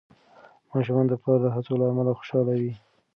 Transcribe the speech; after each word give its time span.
ماشومان 0.71 1.05
د 1.07 1.13
پلار 1.21 1.39
د 1.43 1.47
هڅو 1.55 1.73
له 1.81 1.85
امله 1.91 2.11
خوشحال 2.17 2.47
وي. 2.61 2.73